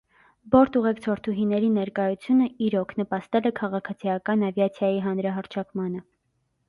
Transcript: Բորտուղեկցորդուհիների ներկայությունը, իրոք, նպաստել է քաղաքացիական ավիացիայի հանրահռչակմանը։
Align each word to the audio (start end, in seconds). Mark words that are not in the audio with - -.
Բորտուղեկցորդուհիների 0.53 1.67
ներկայությունը, 1.73 2.47
իրոք, 2.69 2.95
նպաստել 3.01 3.51
է 3.53 3.55
քաղաքացիական 3.63 4.47
ավիացիայի 4.51 4.99
հանրահռչակմանը։ 5.09 6.03